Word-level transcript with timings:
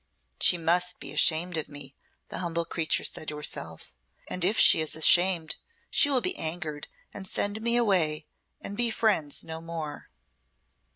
"She 0.39 0.57
must 0.57 0.99
be 0.99 1.11
ashamed 1.13 1.57
of 1.57 1.69
me," 1.69 1.95
the 2.29 2.39
humble 2.39 2.65
creature 2.65 3.03
said 3.03 3.27
to 3.27 3.35
herself. 3.37 3.93
"And 4.27 4.43
if 4.43 4.57
she 4.57 4.79
is 4.81 4.95
ashamed 4.95 5.57
she 5.91 6.09
will 6.09 6.21
be 6.21 6.35
angered 6.37 6.87
and 7.13 7.27
send 7.27 7.61
me 7.61 7.77
away 7.77 8.25
and 8.59 8.75
be 8.75 8.89
friends 8.89 9.43
no 9.43 9.61
more." 9.61 10.09